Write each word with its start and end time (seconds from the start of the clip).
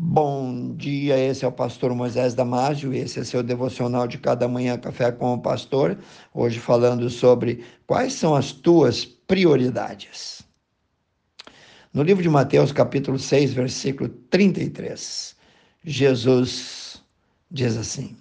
Bom 0.00 0.76
dia, 0.76 1.18
esse 1.18 1.44
é 1.44 1.48
o 1.48 1.50
pastor 1.50 1.92
Moisés 1.92 2.32
Damásio, 2.32 2.94
esse 2.94 3.18
é 3.18 3.24
seu 3.24 3.42
devocional 3.42 4.06
de 4.06 4.16
cada 4.16 4.46
manhã 4.46 4.78
Café 4.78 5.10
com 5.10 5.34
o 5.34 5.40
Pastor, 5.40 5.98
hoje 6.32 6.60
falando 6.60 7.10
sobre 7.10 7.64
quais 7.84 8.12
são 8.12 8.36
as 8.36 8.52
tuas 8.52 9.04
prioridades. 9.04 10.42
No 11.92 12.04
livro 12.04 12.22
de 12.22 12.28
Mateus, 12.28 12.70
capítulo 12.70 13.18
6, 13.18 13.54
versículo 13.54 14.08
33, 14.08 15.34
Jesus 15.82 17.02
diz 17.50 17.76
assim: 17.76 18.16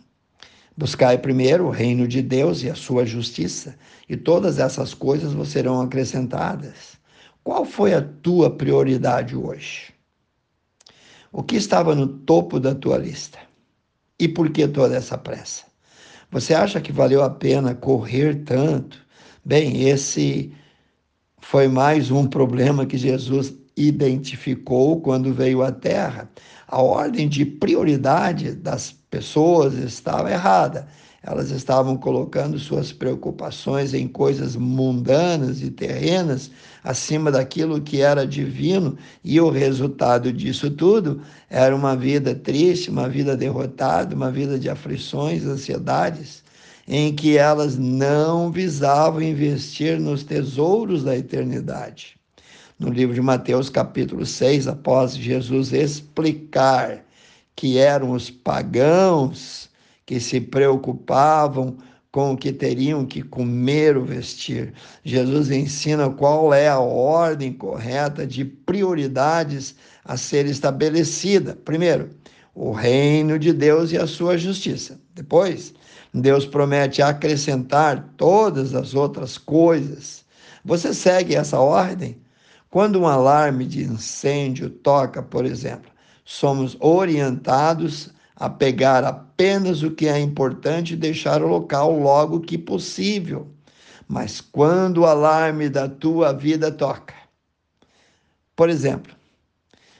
Buscai 0.75 1.19
primeiro 1.19 1.67
o 1.67 1.69
reino 1.69 2.07
de 2.07 2.23
Deus 2.23 2.63
e 2.63 2.71
a 2.71 2.75
sua 2.75 3.05
justiça, 3.05 3.77
e 4.09 4.17
todas 4.17 4.57
essas 4.57 4.95
coisas 4.95 5.31
vos 5.31 5.49
serão 5.49 5.79
acrescentadas. 5.79 6.97
Qual 7.43 7.63
foi 7.63 7.93
a 7.93 8.01
tua 8.01 8.49
prioridade 8.49 9.35
hoje? 9.35 9.95
O 11.31 11.43
que 11.43 11.55
estava 11.55 11.93
no 11.93 12.07
topo 12.07 12.59
da 12.59 12.73
tua 12.73 12.97
lista? 12.97 13.39
E 14.19 14.27
por 14.27 14.49
que 14.49 14.67
toda 14.67 14.95
essa 14.95 15.17
pressa? 15.17 15.65
Você 16.31 16.53
acha 16.53 16.81
que 16.81 16.91
valeu 16.91 17.23
a 17.23 17.29
pena 17.29 17.75
correr 17.75 18.43
tanto? 18.43 19.05
Bem, 19.45 19.87
esse 19.87 20.51
foi 21.39 21.67
mais 21.67 22.11
um 22.11 22.27
problema 22.27 22.85
que 22.85 22.97
Jesus 22.97 23.53
identificou 23.75 24.99
quando 24.99 25.33
veio 25.33 25.61
à 25.61 25.71
Terra. 25.71 26.29
A 26.67 26.81
ordem 26.81 27.29
de 27.29 27.45
prioridade 27.45 28.53
das 28.53 28.91
pessoas 29.09 29.73
estava 29.75 30.31
errada 30.31 30.87
elas 31.27 31.51
estavam 31.51 31.97
colocando 31.97 32.57
suas 32.57 32.93
preocupações 32.93 33.93
em 33.93 34.07
coisas 34.07 34.55
mundanas 34.55 35.61
e 35.61 35.69
terrenas 35.69 36.49
acima 36.81 37.29
daquilo 37.29 37.81
que 37.81 38.01
era 38.01 38.25
divino, 38.25 38.97
e 39.25 39.39
o 39.41 39.49
resultado 39.49 40.31
disso 40.31 40.71
tudo 40.71 41.21
era 41.49 41.75
uma 41.75 41.97
vida 41.97 42.33
triste, 42.33 42.89
uma 42.89 43.09
vida 43.09 43.35
derrotada, 43.35 44.15
uma 44.15 44.31
vida 44.31 44.57
de 44.57 44.69
aflições, 44.69 45.45
ansiedades, 45.45 46.43
em 46.87 47.13
que 47.13 47.37
elas 47.37 47.77
não 47.77 48.49
visavam 48.49 49.21
investir 49.21 49.99
nos 49.99 50.23
tesouros 50.23 51.03
da 51.03 51.17
eternidade. 51.17 52.16
No 52.79 52.89
livro 52.89 53.15
de 53.15 53.21
Mateus, 53.21 53.71
capítulo 53.71 54.23
6, 54.23 54.67
após 54.67 55.17
Jesus 55.17 55.73
explicar 55.73 57.03
que 57.55 57.79
eram 57.79 58.11
os 58.11 58.29
pagãos 58.29 59.67
que 60.05 60.19
se 60.19 60.39
preocupavam 60.39 61.77
com 62.11 62.33
o 62.33 62.37
que 62.37 62.53
teriam 62.53 63.03
que 63.03 63.23
comer 63.23 63.97
ou 63.97 64.05
vestir. 64.05 64.75
Jesus 65.03 65.49
ensina 65.49 66.07
qual 66.07 66.53
é 66.53 66.67
a 66.67 66.79
ordem 66.79 67.51
correta 67.51 68.27
de 68.27 68.45
prioridades 68.45 69.73
a 70.05 70.15
ser 70.15 70.45
estabelecida. 70.45 71.55
Primeiro, 71.55 72.11
o 72.53 72.71
reino 72.71 73.39
de 73.39 73.53
Deus 73.53 73.91
e 73.91 73.97
a 73.97 74.05
sua 74.05 74.37
justiça. 74.37 74.99
Depois, 75.15 75.73
Deus 76.13 76.45
promete 76.45 77.01
acrescentar 77.01 78.13
todas 78.17 78.75
as 78.75 78.93
outras 78.93 79.35
coisas. 79.35 80.23
Você 80.63 80.93
segue 80.93 81.35
essa 81.35 81.59
ordem? 81.59 82.17
Quando 82.69 82.99
um 82.99 83.07
alarme 83.07 83.65
de 83.65 83.83
incêndio 83.83 84.69
toca, 84.69 85.23
por 85.23 85.45
exemplo, 85.45 85.89
somos 86.25 86.75
orientados 86.79 88.09
a 88.35 88.49
pegar 88.49 89.03
apenas 89.03 89.81
o 89.81 89.91
que 89.91 90.07
é 90.07 90.19
importante 90.19 90.93
e 90.93 90.97
deixar 90.97 91.41
o 91.41 91.47
local 91.47 91.97
logo 91.97 92.41
que 92.41 92.57
possível. 92.57 93.47
Mas 94.07 94.41
quando 94.41 94.99
o 94.99 95.05
alarme 95.05 95.69
da 95.69 95.87
tua 95.87 96.33
vida 96.33 96.71
toca, 96.71 97.15
por 98.55 98.69
exemplo, 98.69 99.13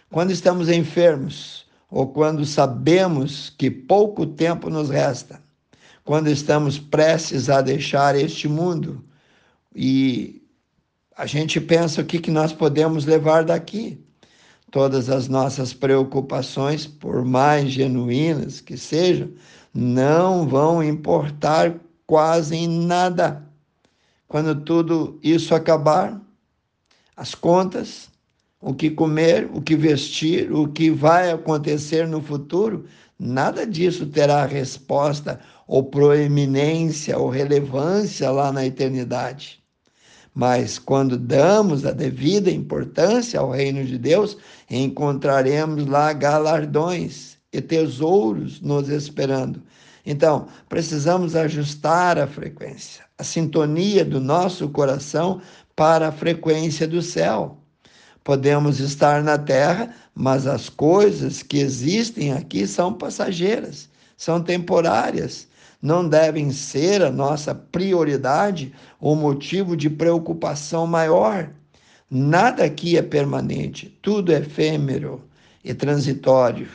quando 0.10 0.32
estamos 0.32 0.70
enfermos 0.70 1.66
ou 1.90 2.08
quando 2.08 2.46
sabemos 2.46 3.50
que 3.50 3.72
pouco 3.72 4.26
tempo 4.26 4.70
nos 4.70 4.90
resta, 4.90 5.42
quando 6.04 6.28
estamos 6.28 6.80
prestes 6.80 7.50
a 7.50 7.62
deixar 7.62 8.16
este 8.16 8.48
mundo 8.48 9.04
e 9.76 10.47
a 11.18 11.26
gente 11.26 11.60
pensa 11.60 12.02
o 12.02 12.06
que, 12.06 12.20
que 12.20 12.30
nós 12.30 12.54
podemos 12.54 13.04
levar 13.06 13.44
daqui 13.44 14.00
todas 14.70 15.10
as 15.10 15.28
nossas 15.28 15.74
preocupações, 15.74 16.86
por 16.86 17.26
mais 17.26 17.72
genuínas 17.72 18.62
que 18.62 18.78
sejam, 18.78 19.32
não 19.74 20.48
vão 20.48 20.84
importar 20.84 21.76
quase 22.06 22.56
em 22.56 22.68
nada. 22.68 23.44
Quando 24.28 24.62
tudo 24.62 25.20
isso 25.24 25.56
acabar, 25.56 26.22
as 27.16 27.34
contas, 27.34 28.10
o 28.62 28.72
que 28.76 28.92
comer, 28.92 29.50
o 29.52 29.60
que 29.60 29.76
vestir, 29.76 30.52
o 30.52 30.68
que 30.68 30.92
vai 30.92 31.32
acontecer 31.32 32.08
no 32.08 32.22
futuro, 32.22 32.86
nada 33.18 33.66
disso 33.66 34.06
terá 34.06 34.46
resposta 34.46 35.40
ou 35.66 35.84
proeminência 35.86 37.18
ou 37.18 37.28
relevância 37.28 38.30
lá 38.30 38.52
na 38.52 38.64
eternidade. 38.64 39.66
Mas 40.38 40.78
quando 40.78 41.18
damos 41.18 41.84
a 41.84 41.92
devida 41.92 42.52
importância 42.52 43.40
ao 43.40 43.50
reino 43.50 43.84
de 43.84 43.98
Deus, 43.98 44.38
encontraremos 44.70 45.88
lá 45.88 46.14
galardões 46.14 47.38
e 47.52 47.60
tesouros 47.60 48.62
nos 48.62 48.88
esperando. 48.88 49.64
Então, 50.06 50.46
precisamos 50.70 51.36
ajustar 51.36 52.20
a 52.20 52.28
frequência, 52.28 53.04
a 53.18 53.24
sintonia 53.24 54.06
do 54.06 54.20
nosso 54.20 54.70
coração 54.70 55.42
para 55.76 56.10
a 56.10 56.12
frequência 56.12 56.88
do 56.88 57.02
céu. 57.02 57.58
Podemos 58.24 58.80
estar 58.80 59.24
na 59.24 59.40
terra, 59.40 59.92
mas 60.14 60.46
as 60.46 60.70
coisas 60.70 61.42
que 61.42 61.58
existem 61.58 62.32
aqui 62.32 62.68
são 62.68 62.94
passageiras, 62.94 63.90
são 64.16 64.40
temporárias 64.44 65.47
não 65.82 66.08
devem 66.08 66.52
ser 66.52 67.02
a 67.02 67.12
nossa 67.12 67.54
prioridade 67.54 68.74
ou 69.00 69.16
motivo 69.16 69.78
de 69.78 69.90
preocupação 69.90 70.88
maior. 70.88 71.50
Nada 72.10 72.64
aqui 72.64 72.98
é 72.98 73.02
permanente, 73.02 73.98
tudo 74.02 74.32
é 74.32 74.40
efêmero 74.40 75.22
e 75.64 75.74
transitório. 75.74 76.68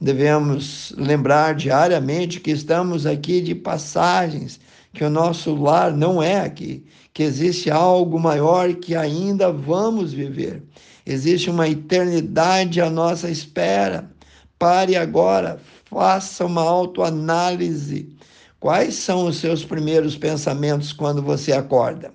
Devemos 0.00 0.92
lembrar 0.98 1.54
diariamente 1.54 2.40
que 2.40 2.50
estamos 2.50 3.06
aqui 3.06 3.40
de 3.40 3.54
passagens, 3.54 4.60
que 4.92 5.04
o 5.04 5.10
nosso 5.10 5.54
lar 5.54 5.92
não 5.92 6.22
é 6.22 6.40
aqui, 6.40 6.84
que 7.12 7.22
existe 7.22 7.70
algo 7.70 8.18
maior 8.18 8.74
que 8.74 8.94
ainda 8.94 9.50
vamos 9.52 10.12
viver. 10.12 10.62
Existe 11.06 11.48
uma 11.48 11.68
eternidade 11.68 12.80
à 12.80 12.90
nossa 12.90 13.30
espera. 13.30 14.10
Pare 14.58 14.96
agora, 14.96 15.60
faça 15.84 16.44
uma 16.44 16.62
autoanálise 16.62 18.14
Quais 18.64 18.94
são 18.94 19.26
os 19.26 19.36
seus 19.36 19.62
primeiros 19.62 20.16
pensamentos 20.16 20.90
quando 20.90 21.20
você 21.20 21.52
acorda? 21.52 22.14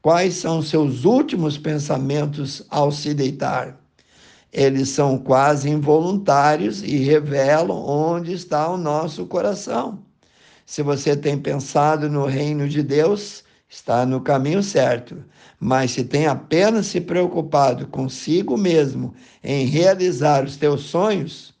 Quais 0.00 0.34
são 0.34 0.60
os 0.60 0.68
seus 0.68 1.04
últimos 1.04 1.58
pensamentos 1.58 2.64
ao 2.70 2.92
se 2.92 3.12
deitar? 3.12 3.76
Eles 4.52 4.90
são 4.90 5.18
quase 5.18 5.68
involuntários 5.68 6.80
e 6.80 6.98
revelam 6.98 7.76
onde 7.76 8.32
está 8.32 8.70
o 8.70 8.76
nosso 8.76 9.26
coração. 9.26 9.98
Se 10.64 10.80
você 10.80 11.16
tem 11.16 11.36
pensado 11.36 12.08
no 12.08 12.24
reino 12.24 12.68
de 12.68 12.84
Deus, 12.84 13.42
está 13.68 14.06
no 14.06 14.20
caminho 14.20 14.62
certo. 14.62 15.24
Mas 15.58 15.90
se 15.90 16.04
tem 16.04 16.28
apenas 16.28 16.86
se 16.86 17.00
preocupado 17.00 17.88
consigo 17.88 18.56
mesmo 18.56 19.12
em 19.42 19.66
realizar 19.66 20.44
os 20.44 20.56
teus 20.56 20.82
sonhos, 20.82 21.52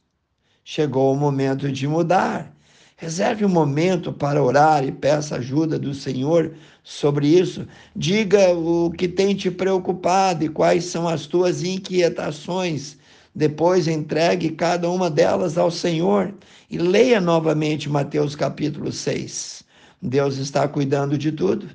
chegou 0.62 1.12
o 1.12 1.16
momento 1.16 1.72
de 1.72 1.88
mudar 1.88 2.59
Reserve 3.00 3.46
um 3.46 3.48
momento 3.48 4.12
para 4.12 4.42
orar 4.42 4.84
e 4.84 4.92
peça 4.92 5.36
ajuda 5.36 5.78
do 5.78 5.94
Senhor 5.94 6.52
sobre 6.84 7.28
isso. 7.28 7.66
Diga 7.96 8.50
o 8.50 8.90
que 8.90 9.08
tem 9.08 9.34
te 9.34 9.50
preocupado 9.50 10.44
e 10.44 10.50
quais 10.50 10.84
são 10.84 11.08
as 11.08 11.24
tuas 11.24 11.62
inquietações. 11.62 12.98
Depois 13.34 13.88
entregue 13.88 14.50
cada 14.50 14.90
uma 14.90 15.08
delas 15.08 15.56
ao 15.56 15.70
Senhor 15.70 16.34
e 16.70 16.76
leia 16.76 17.22
novamente 17.22 17.88
Mateus 17.88 18.36
capítulo 18.36 18.92
6. 18.92 19.64
Deus 20.02 20.36
está 20.36 20.68
cuidando 20.68 21.16
de 21.16 21.32
tudo. 21.32 21.70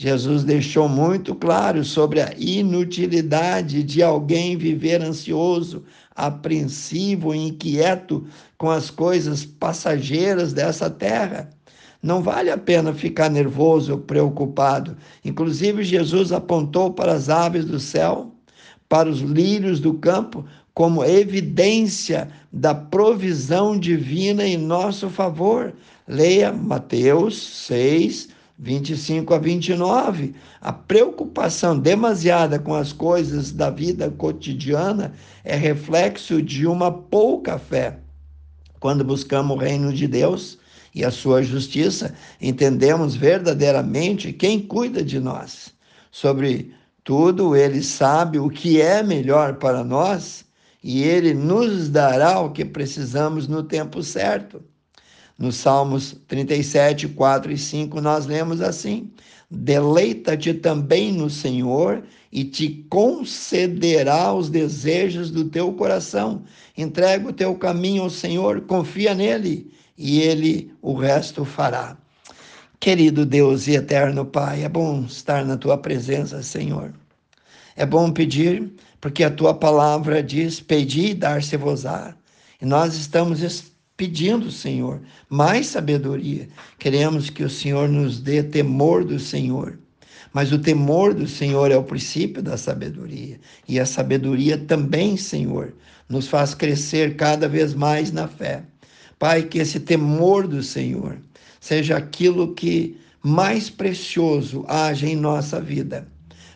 Jesus 0.00 0.44
deixou 0.44 0.88
muito 0.88 1.34
claro 1.34 1.84
sobre 1.84 2.20
a 2.20 2.32
inutilidade 2.38 3.82
de 3.82 4.00
alguém 4.00 4.56
viver 4.56 5.02
ansioso, 5.02 5.82
apreensivo, 6.14 7.34
inquieto 7.34 8.24
com 8.56 8.70
as 8.70 8.90
coisas 8.90 9.44
passageiras 9.44 10.52
dessa 10.52 10.88
terra. 10.88 11.50
Não 12.00 12.22
vale 12.22 12.48
a 12.48 12.56
pena 12.56 12.94
ficar 12.94 13.28
nervoso, 13.28 13.98
preocupado. 13.98 14.96
Inclusive, 15.24 15.82
Jesus 15.82 16.30
apontou 16.30 16.92
para 16.92 17.14
as 17.14 17.28
aves 17.28 17.64
do 17.64 17.80
céu, 17.80 18.32
para 18.88 19.08
os 19.08 19.18
lírios 19.18 19.80
do 19.80 19.94
campo, 19.94 20.44
como 20.72 21.04
evidência 21.04 22.28
da 22.52 22.72
provisão 22.72 23.76
divina 23.76 24.46
em 24.46 24.56
nosso 24.56 25.10
favor. 25.10 25.74
Leia 26.06 26.52
Mateus 26.52 27.36
6, 27.66 28.37
25 28.58 29.34
a 29.34 29.38
29, 29.38 30.34
a 30.60 30.72
preocupação 30.72 31.78
demasiada 31.78 32.58
com 32.58 32.74
as 32.74 32.92
coisas 32.92 33.52
da 33.52 33.70
vida 33.70 34.10
cotidiana 34.10 35.12
é 35.44 35.54
reflexo 35.54 36.42
de 36.42 36.66
uma 36.66 36.90
pouca 36.90 37.56
fé. 37.56 38.00
Quando 38.80 39.04
buscamos 39.04 39.56
o 39.56 39.60
reino 39.60 39.92
de 39.92 40.08
Deus 40.08 40.58
e 40.92 41.04
a 41.04 41.10
sua 41.10 41.42
justiça, 41.42 42.14
entendemos 42.40 43.14
verdadeiramente 43.14 44.32
quem 44.32 44.60
cuida 44.60 45.04
de 45.04 45.20
nós. 45.20 45.72
Sobre 46.10 46.74
tudo, 47.04 47.54
ele 47.54 47.82
sabe 47.82 48.40
o 48.40 48.50
que 48.50 48.80
é 48.80 49.04
melhor 49.04 49.54
para 49.54 49.84
nós 49.84 50.44
e 50.82 51.02
ele 51.02 51.32
nos 51.32 51.88
dará 51.88 52.40
o 52.40 52.50
que 52.50 52.64
precisamos 52.64 53.46
no 53.46 53.62
tempo 53.62 54.02
certo. 54.02 54.62
Nos 55.38 55.54
Salmos 55.54 56.16
37, 56.26 57.06
4 57.08 57.52
e 57.52 57.58
5, 57.58 58.00
nós 58.00 58.26
lemos 58.26 58.60
assim: 58.60 59.08
Deleita-te 59.48 60.52
também 60.52 61.12
no 61.12 61.30
Senhor 61.30 62.02
e 62.32 62.44
te 62.44 62.84
concederá 62.90 64.34
os 64.34 64.50
desejos 64.50 65.30
do 65.30 65.44
teu 65.44 65.72
coração. 65.72 66.42
Entrega 66.76 67.28
o 67.28 67.32
teu 67.32 67.54
caminho 67.54 68.02
ao 68.02 68.10
Senhor, 68.10 68.62
confia 68.62 69.14
nele 69.14 69.72
e 69.96 70.20
ele 70.20 70.72
o 70.82 70.94
resto 70.94 71.44
fará. 71.44 71.96
Querido 72.80 73.24
Deus 73.24 73.66
e 73.68 73.76
eterno 73.76 74.26
Pai, 74.26 74.64
é 74.64 74.68
bom 74.68 75.04
estar 75.04 75.44
na 75.44 75.56
tua 75.56 75.78
presença, 75.78 76.42
Senhor. 76.42 76.92
É 77.76 77.86
bom 77.86 78.10
pedir, 78.10 78.72
porque 79.00 79.22
a 79.22 79.30
tua 79.30 79.54
palavra 79.54 80.20
diz: 80.20 80.60
Pedi 80.60 81.10
e 81.10 81.14
dar-se-vos-á. 81.14 82.14
E 82.60 82.66
nós 82.66 82.96
estamos 82.96 83.40
pedindo, 83.98 84.48
Senhor, 84.50 85.00
mais 85.28 85.66
sabedoria. 85.66 86.48
Queremos 86.78 87.28
que 87.28 87.42
o 87.42 87.50
Senhor 87.50 87.88
nos 87.88 88.20
dê 88.20 88.44
temor 88.44 89.04
do 89.04 89.18
Senhor. 89.18 89.76
Mas 90.32 90.52
o 90.52 90.58
temor 90.58 91.12
do 91.12 91.26
Senhor 91.26 91.72
é 91.72 91.76
o 91.76 91.82
princípio 91.82 92.40
da 92.40 92.56
sabedoria. 92.56 93.40
E 93.66 93.80
a 93.80 93.84
sabedoria 93.84 94.56
também, 94.56 95.16
Senhor, 95.16 95.74
nos 96.08 96.28
faz 96.28 96.54
crescer 96.54 97.16
cada 97.16 97.48
vez 97.48 97.74
mais 97.74 98.12
na 98.12 98.28
fé. 98.28 98.62
Pai, 99.18 99.42
que 99.42 99.58
esse 99.58 99.80
temor 99.80 100.46
do 100.46 100.62
Senhor 100.62 101.18
seja 101.60 101.96
aquilo 101.96 102.54
que 102.54 102.96
mais 103.20 103.68
precioso 103.68 104.64
haja 104.68 105.08
em 105.08 105.16
nossa 105.16 105.60
vida. 105.60 106.06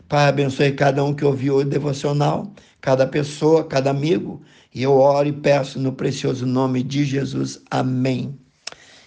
Pai, 0.09 0.29
abençoe 0.29 0.71
cada 0.73 1.03
um 1.03 1.13
que 1.13 1.25
ouviu 1.25 1.57
o 1.57 1.65
devocional, 1.65 2.55
cada 2.83 3.07
pessoa, 3.07 3.65
cada 3.65 3.89
amigo 3.91 4.43
e 4.75 4.83
eu 4.83 4.93
oro 4.93 5.29
e 5.29 5.33
peço 5.33 5.79
no 5.79 5.93
precioso 5.93 6.45
nome 6.45 6.83
de 6.83 7.05
Jesus. 7.05 7.63
Amém. 7.71 8.37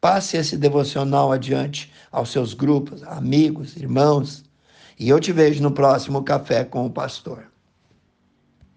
Passe 0.00 0.36
esse 0.36 0.56
devocional 0.56 1.32
adiante 1.32 1.92
aos 2.10 2.30
seus 2.30 2.54
grupos, 2.54 3.02
amigos, 3.02 3.76
irmãos. 3.76 4.44
E 4.98 5.08
eu 5.08 5.20
te 5.20 5.32
vejo 5.32 5.62
no 5.62 5.72
próximo 5.72 6.22
Café 6.22 6.64
com 6.64 6.86
o 6.86 6.90
Pastor. 6.90 7.44